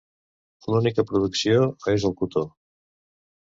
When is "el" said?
2.13-2.19